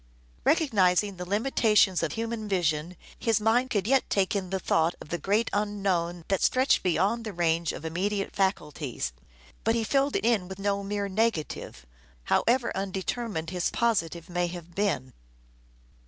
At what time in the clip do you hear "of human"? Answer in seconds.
2.01-2.47